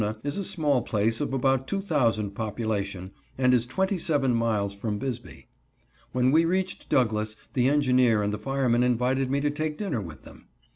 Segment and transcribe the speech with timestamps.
[0.23, 4.97] is a small place of about two thousand population, and is twenty seven miles from
[4.97, 5.45] Bisbee.
[6.11, 10.23] When we reached Douglas the engineer and the fireman invited me to take dinner with
[10.23, 10.47] them.